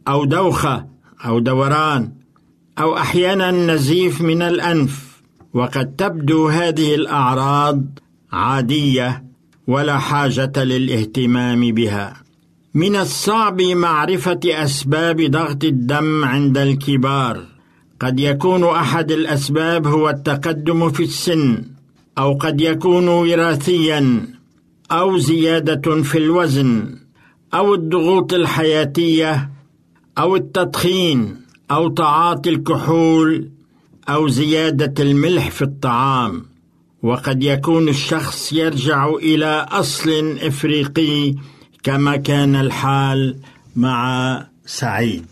أو 0.09 0.25
دوخة 0.25 0.87
أو 1.25 1.39
دوران 1.39 2.13
أو 2.79 2.97
أحيانا 2.97 3.51
نزيف 3.51 4.21
من 4.21 4.43
الأنف. 4.43 5.23
وقد 5.55 5.97
تبدو 5.97 6.49
هذه 6.49 6.95
الأعراض 6.95 7.85
عادية 8.33 9.26
ولا 9.67 9.99
حاجة 9.99 10.65
للاهتمام 10.65 11.73
بها. 11.73 12.17
من 12.75 12.97
الصعب 12.97 13.63
معرفة 13.63 14.41
أسباب 14.45 15.21
ضغط 15.31 15.65
الدم 15.65 16.25
عند 16.25 16.59
الكبار. 16.59 17.45
قد 18.01 18.21
يكون 18.21 18.65
أحد 18.65 19.13
الأسباب 19.13 19.87
هو 19.87 20.11
التقدم 20.11 20.91
في 20.91 21.03
السن 21.03 21.65
أو 22.19 22.35
قد 22.35 22.61
يكون 22.61 23.09
وراثيا 23.09 24.27
أو 24.91 25.19
زيادة 25.19 26.03
في 26.03 26.19
الوزن 26.19 26.99
أو 27.55 27.75
الضغوط 27.75 28.33
الحياتية 28.33 29.51
أو 30.19 30.37
التدخين 30.37 31.37
أو 31.71 31.89
تعاطي 31.89 32.51
الكحول 32.51 33.51
أو 34.09 34.29
زيادة 34.29 35.05
الملح 35.05 35.51
في 35.51 35.63
الطعام. 35.63 36.56
وقد 37.03 37.43
يكون 37.43 37.89
الشخص 37.89 38.53
يرجع 38.53 39.09
إلى 39.09 39.67
أصل 39.71 40.39
إفريقي 40.43 41.35
كما 41.83 42.17
كان 42.17 42.57
الحال 42.57 43.37
مع 43.77 44.47
سعيد. 44.67 45.25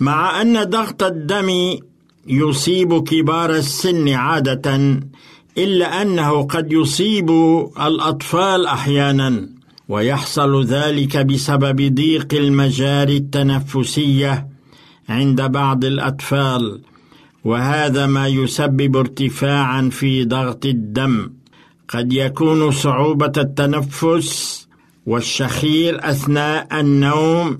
مع 0.00 0.42
أن 0.42 0.64
ضغط 0.64 1.02
الدم 1.02 1.78
يصيب 2.26 3.02
كبار 3.04 3.50
السن 3.50 4.08
عادة 4.08 5.00
إلا 5.58 6.02
أنه 6.02 6.42
قد 6.42 6.72
يصيب 6.72 7.30
الأطفال 7.80 8.66
أحيانا 8.66 9.48
ويحصل 9.88 10.64
ذلك 10.64 11.16
بسبب 11.16 11.94
ضيق 11.94 12.34
المجاري 12.34 13.16
التنفسية 13.16 14.48
عند 15.08 15.42
بعض 15.42 15.84
الأطفال. 15.84 16.80
وهذا 17.46 18.06
ما 18.06 18.26
يسبب 18.26 18.96
ارتفاعا 18.96 19.88
في 19.92 20.24
ضغط 20.24 20.66
الدم. 20.66 21.30
قد 21.88 22.12
يكون 22.12 22.70
صعوبة 22.70 23.32
التنفس 23.36 24.66
والشخير 25.06 26.10
أثناء 26.10 26.80
النوم 26.80 27.58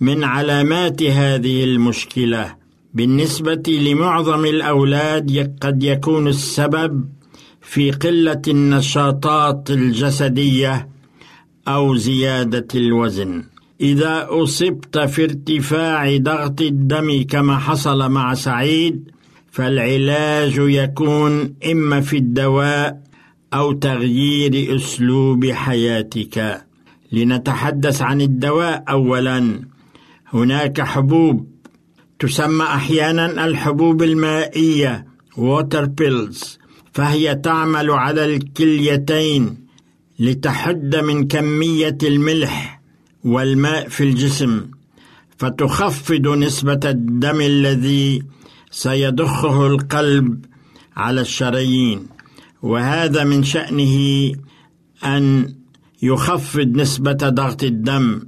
من 0.00 0.24
علامات 0.24 1.02
هذه 1.02 1.64
المشكلة. 1.64 2.56
بالنسبة 2.94 3.62
لمعظم 3.68 4.44
الأولاد 4.44 5.56
قد 5.60 5.82
يكون 5.82 6.28
السبب 6.28 7.04
في 7.60 7.90
قلة 7.90 8.42
النشاطات 8.48 9.70
الجسدية 9.70 10.88
أو 11.68 11.96
زيادة 11.96 12.68
الوزن. 12.74 13.44
إذا 13.80 14.26
أصبت 14.30 14.98
في 14.98 15.24
ارتفاع 15.24 16.16
ضغط 16.16 16.60
الدم 16.60 17.22
كما 17.22 17.58
حصل 17.58 18.10
مع 18.10 18.34
سعيد 18.34 19.10
فالعلاج 19.50 20.54
يكون 20.56 21.54
إما 21.70 22.00
في 22.00 22.16
الدواء 22.16 23.02
أو 23.54 23.72
تغيير 23.72 24.76
أسلوب 24.76 25.46
حياتك. 25.46 26.64
لنتحدث 27.12 28.02
عن 28.02 28.20
الدواء 28.20 28.84
اولا. 28.88 29.60
هناك 30.32 30.80
حبوب 30.80 31.48
تسمى 32.18 32.64
أحيانا 32.64 33.46
الحبوب 33.46 34.02
المائية 34.02 35.06
water 35.36 35.84
pills 35.84 36.58
فهي 36.92 37.34
تعمل 37.34 37.90
على 37.90 38.24
الكليتين 38.24 39.66
لتحد 40.18 40.96
من 40.96 41.28
كمية 41.28 41.98
الملح. 42.02 42.75
والماء 43.26 43.88
في 43.88 44.04
الجسم 44.04 44.66
فتخفض 45.38 46.28
نسبة 46.28 46.80
الدم 46.84 47.40
الذي 47.40 48.22
سيضخه 48.70 49.66
القلب 49.66 50.44
على 50.96 51.20
الشرايين. 51.20 52.06
وهذا 52.62 53.24
من 53.24 53.42
شأنه 53.44 54.32
أن 55.04 55.54
يخفض 56.02 56.68
نسبة 56.68 57.12
ضغط 57.12 57.64
الدم. 57.64 58.22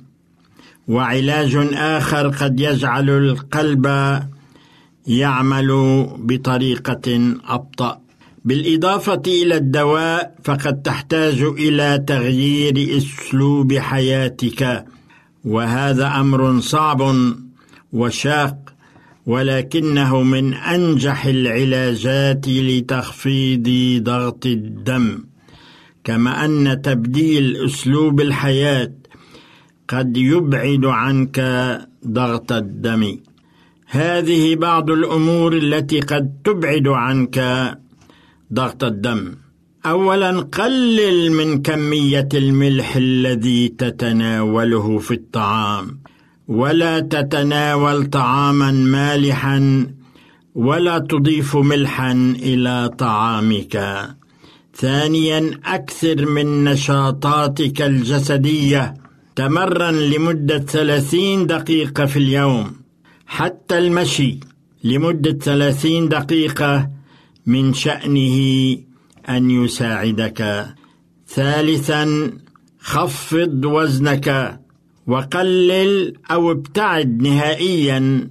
وعلاج 0.88 1.56
آخر 1.74 2.28
قد 2.28 2.60
يجعل 2.60 3.10
القلب 3.10 3.86
يعمل 5.06 5.70
بطريقة 6.18 7.36
أبطأ. 7.44 8.07
بالإضافة 8.44 9.22
إلى 9.26 9.56
الدواء 9.56 10.34
فقد 10.44 10.82
تحتاج 10.82 11.42
إلى 11.42 12.04
تغيير 12.06 12.96
أسلوب 12.96 13.74
حياتك. 13.74 14.84
وهذا 15.44 16.06
أمر 16.06 16.60
صعب 16.60 17.14
وشاق 17.92 18.56
ولكنه 19.26 20.22
من 20.22 20.54
أنجح 20.54 21.26
العلاجات 21.26 22.48
لتخفيض 22.48 23.68
ضغط 24.02 24.46
الدم. 24.46 25.24
كما 26.04 26.44
أن 26.44 26.82
تبديل 26.82 27.64
أسلوب 27.64 28.20
الحياة 28.20 28.92
قد 29.88 30.16
يبعد 30.16 30.84
عنك 30.84 31.38
ضغط 32.06 32.52
الدم. 32.52 33.18
هذه 33.86 34.54
بعض 34.54 34.90
الأمور 34.90 35.52
التي 35.56 36.00
قد 36.00 36.32
تبعد 36.44 36.88
عنك 36.88 37.38
ضغط 38.52 38.84
الدم. 38.84 39.34
اولا 39.86 40.40
قلل 40.40 41.32
من 41.32 41.62
كمية 41.62 42.28
الملح 42.34 42.96
الذي 42.96 43.68
تتناوله 43.68 44.98
في 44.98 45.14
الطعام. 45.14 46.00
ولا 46.48 47.00
تتناول 47.00 48.06
طعاما 48.06 48.70
مالحا 48.70 49.86
ولا 50.54 50.98
تضيف 50.98 51.56
ملحا 51.56 52.12
إلى 52.42 52.90
طعامك. 52.98 54.08
ثانيا 54.76 55.50
أكثر 55.64 56.26
من 56.26 56.64
نشاطاتك 56.64 57.82
الجسدية. 57.82 58.94
تمرن 59.36 59.94
لمدة 59.94 60.58
ثلاثين 60.58 61.46
دقيقة 61.46 62.06
في 62.06 62.18
اليوم. 62.18 62.72
حتى 63.26 63.78
المشي 63.78 64.40
لمدة 64.84 65.32
ثلاثين 65.32 66.08
دقيقة 66.08 66.97
من 67.48 67.74
شأنه 67.74 68.38
أن 69.28 69.50
يساعدك. 69.50 70.66
ثالثا 71.28 72.32
خفض 72.80 73.64
وزنك 73.64 74.60
وقلل 75.06 76.12
أو 76.30 76.50
ابتعد 76.50 77.22
نهائيا 77.22 78.30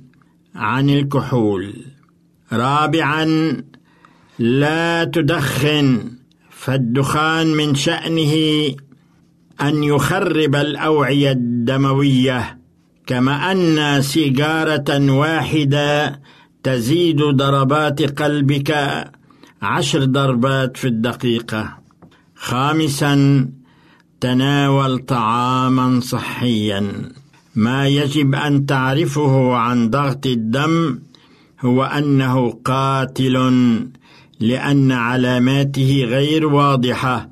عن 0.56 0.90
الكحول. 0.90 1.76
رابعا 2.54 3.26
لا 4.40 5.04
تدخن. 5.04 6.12
فالدخان 6.50 7.48
من 7.48 7.76
شأنه 7.76 8.34
أن 9.62 9.84
يخرب 9.84 10.56
الأوعية 10.56 11.32
الدموية 11.32 12.58
كما 13.08 13.52
أن 13.52 14.02
سيجارة 14.02 15.12
واحدة 15.12 16.22
تزيد 16.64 17.22
ضربات 17.22 18.22
قلبك 18.22 18.76
عشر 19.62 20.06
ضربات 20.06 20.78
في 20.78 20.88
الدقيقة. 20.88 21.78
خامسا 22.36 23.46
تناول 24.20 24.98
طعاما 24.98 26.00
صحيا. 26.00 26.92
ما 27.56 27.88
يجب 27.88 28.36
أن 28.36 28.66
تعرفه 28.66 29.56
عن 29.56 29.90
ضغط 29.90 30.26
الدم 30.26 31.00
هو 31.62 31.84
أنه 31.84 32.52
قاتل 32.66 33.36
لأن 34.40 34.92
علاماته 34.92 36.04
غير 36.08 36.46
واضحة 36.46 37.30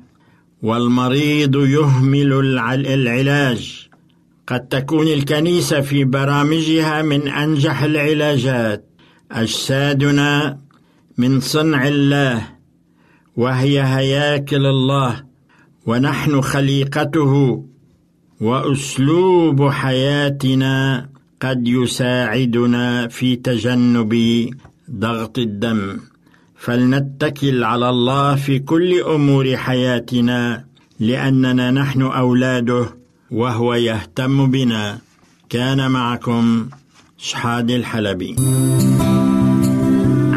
والمريض 0.62 1.56
يهمل 1.56 2.58
العلاج. 2.68 3.88
قد 4.46 4.60
تكون 4.60 5.08
الكنيسة 5.08 5.80
في 5.80 6.04
برامجها 6.04 7.02
من 7.02 7.28
أنجح 7.28 7.82
العلاجات. 7.82 8.95
أجسادنا 9.32 10.58
من 11.18 11.40
صنع 11.40 11.88
الله 11.88 12.48
وهي 13.36 13.82
هياكل 13.82 14.66
الله 14.66 15.24
ونحن 15.86 16.40
خليقته 16.40 17.64
وأسلوب 18.40 19.68
حياتنا 19.68 21.08
قد 21.40 21.68
يساعدنا 21.68 23.08
في 23.08 23.36
تجنب 23.36 24.14
ضغط 24.90 25.38
الدم. 25.38 26.00
فلنتكل 26.56 27.64
على 27.64 27.90
الله 27.90 28.34
في 28.34 28.58
كل 28.58 29.00
أمور 29.00 29.56
حياتنا 29.56 30.64
لأننا 31.00 31.70
نحن 31.70 32.02
أولاده 32.02 32.86
وهو 33.30 33.74
يهتم 33.74 34.50
بنا. 34.50 34.98
كان 35.48 35.90
معكم 35.90 36.68
شحاد 37.18 37.70
الحلبي. 37.70 38.36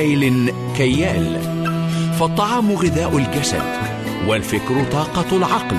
كيل 0.00 0.52
كيال. 0.76 1.40
فالطعام 2.20 2.72
غذاء 2.72 3.18
الجسد 3.18 3.62
والفكر 4.28 4.84
طاقة 4.92 5.36
العقل 5.36 5.76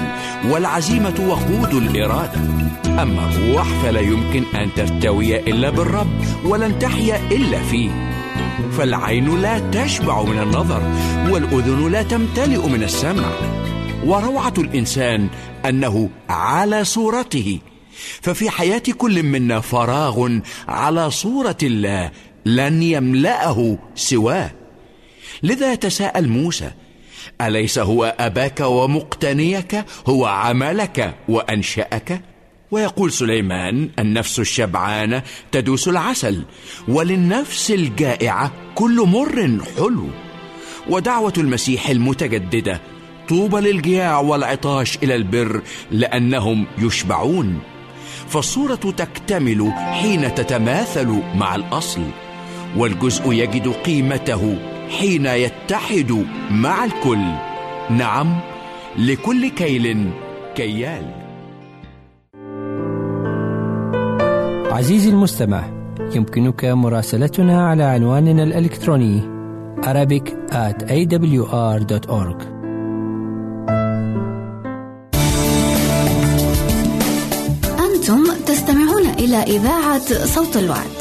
والعزيمة 0.50 1.28
وقود 1.28 1.74
الإرادة. 1.74 2.42
أما 2.86 3.30
الروح 3.30 3.68
فلا 3.84 4.00
يمكن 4.00 4.44
أن 4.56 4.70
ترتوي 4.76 5.40
إلا 5.40 5.70
بالرب 5.70 6.08
ولن 6.46 6.80
تحيا 6.80 7.22
إلا 7.32 7.64
فيه. 7.64 7.90
فالعين 8.78 9.42
لا 9.42 9.60
تشبع 9.60 10.24
من 10.24 10.40
النظر 10.40 10.82
والأذن 11.30 11.92
لا 11.92 12.04
تمتلئ 12.04 12.68
من 12.68 12.84
السمع. 12.84 13.30
وروعة 14.06 14.54
الإنسان 14.58 15.28
أنه 15.66 16.10
على 16.30 16.84
صورته. 16.84 17.60
ففي 18.22 18.50
حياة 18.50 18.84
كل 18.98 19.24
منا 19.24 19.60
فراغ 19.60 20.30
على 20.68 21.12
صورة 21.12 21.58
الله 21.64 22.12
لن 22.46 22.84
يملأه 22.84 23.78
سواه. 23.96 24.52
لذا 25.44 25.74
يتساءل 25.74 26.30
موسى 26.30 26.72
أليس 27.42 27.80
هو 27.80 28.16
أباك 28.20 28.60
ومقتنيك؟ 28.60 29.86
هو 30.08 30.26
عملك 30.26 31.16
وأنشأك؟ 31.30 32.22
ويقول 32.72 33.12
سليمان 33.12 33.90
النفس 34.00 34.40
الشبعانة 34.40 35.24
تدوس 35.52 35.88
العسل 35.88 36.44
وللنفس 36.88 37.72
الجائعة 37.72 38.52
كل 38.76 39.06
مر 39.08 39.62
حلو. 39.78 40.08
ودعوة 40.90 41.34
المسيح 41.38 41.90
المتجددة 41.90 42.82
طوبى 43.30 43.58
للجياع 43.58 44.20
والعطاش 44.20 44.98
إلى 45.04 45.16
البر 45.16 45.62
لأنهم 45.92 46.66
يشبعون. 46.78 47.60
فالصورة 48.28 48.76
تكتمل 48.76 49.72
حين 49.72 50.36
تتماثل 50.36 51.22
مع 51.36 51.56
الأصل. 51.56 52.02
والجزء 52.78 53.34
يجد 53.34 53.68
قيمته 53.68 54.58
حين 55.00 55.26
يتحد 55.26 56.26
مع 56.52 56.84
الكل. 56.86 57.26
نعم 57.90 58.40
لكل 58.98 59.50
كيل 59.50 60.10
كيال. 60.56 61.06
عزيزي 64.72 65.10
المستمع 65.10 65.64
يمكنك 66.16 66.66
مراسلتنا 66.66 67.68
على 67.68 67.84
عنواننا 67.84 68.44
الإلكتروني 68.44 69.42
Arabic 69.82 70.28
at 70.52 70.80
awr.org 70.84 72.40
أنتم 77.80 78.24
تستمعون 78.46 79.06
إلى 79.20 79.38
إذاعة 79.38 80.26
صوت 80.26 80.58
الوعد. 80.58 81.01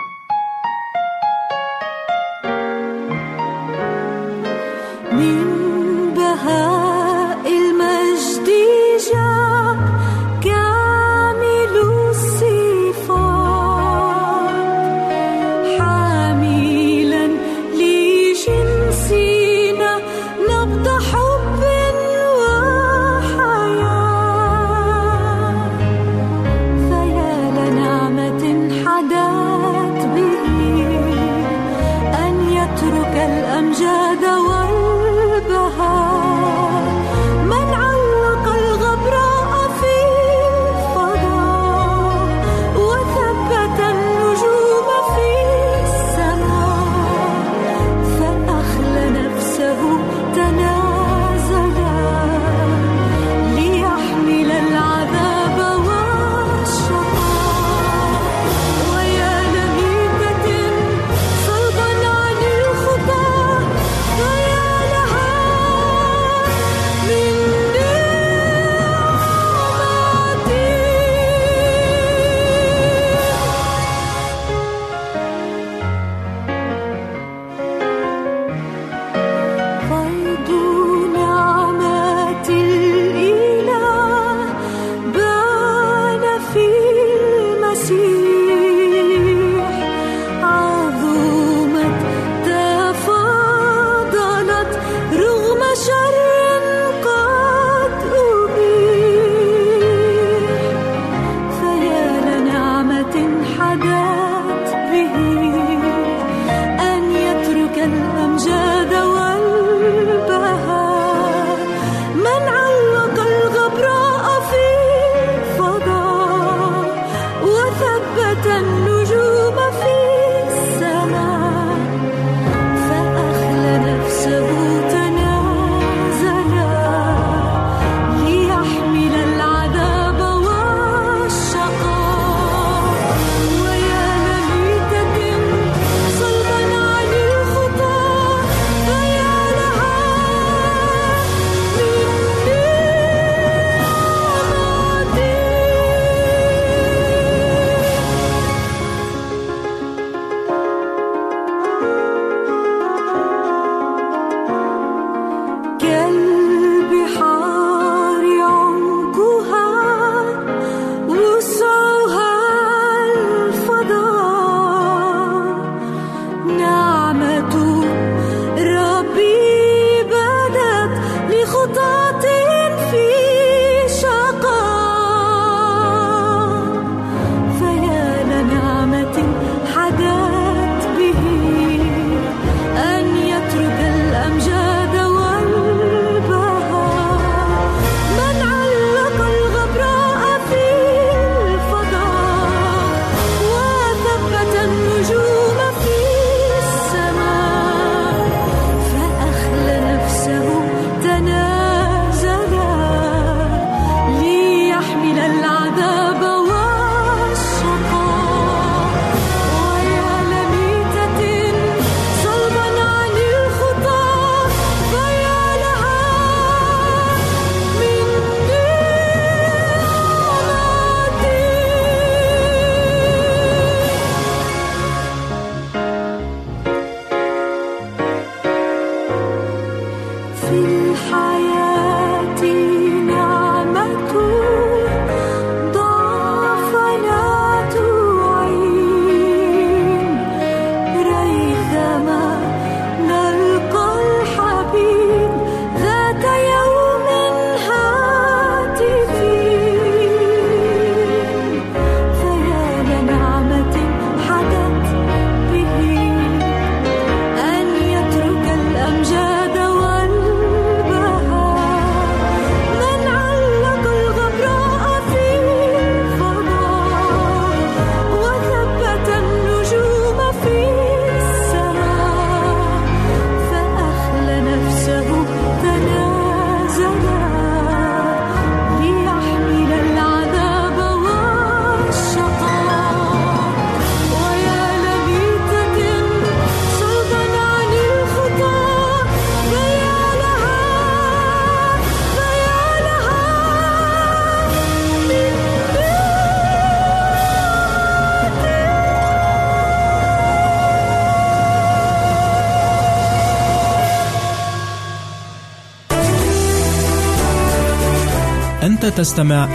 تستمع 308.95 309.49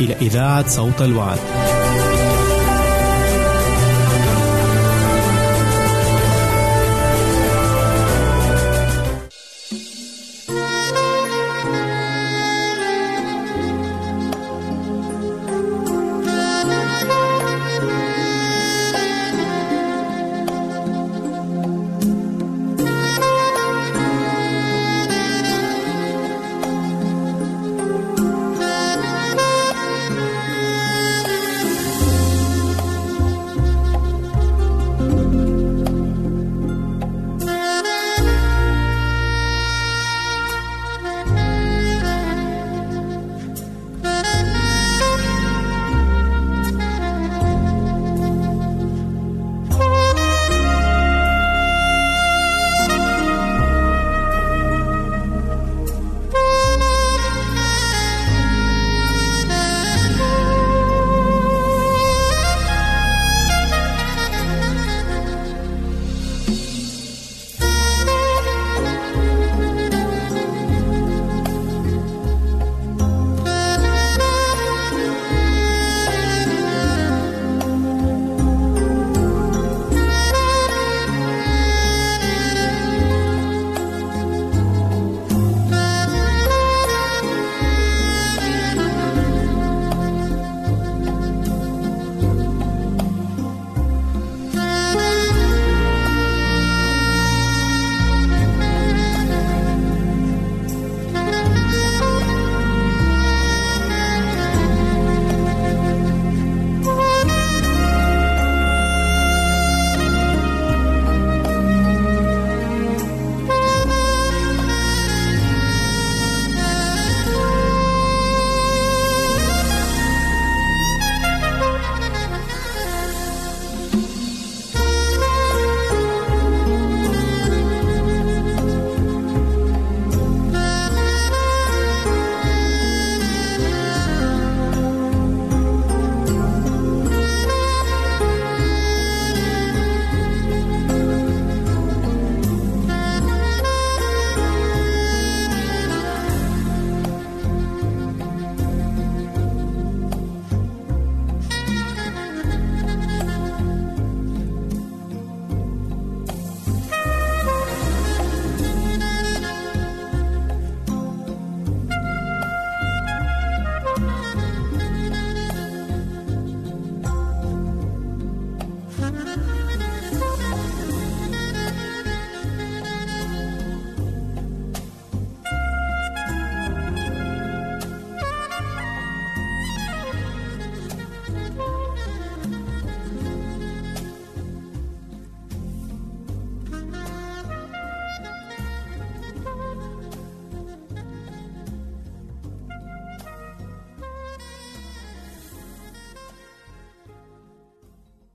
إلى 0.00 0.14
إذاعة 0.20 0.68
صوت 0.68 1.02
الوعد. 1.02 1.38